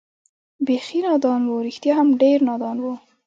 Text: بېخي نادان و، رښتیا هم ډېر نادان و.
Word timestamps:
بېخي 0.65 0.99
نادان 1.05 1.41
و، 1.47 1.53
رښتیا 1.67 1.93
هم 1.99 2.07
ډېر 2.21 2.37
نادان 2.49 2.77
و. 2.81 2.85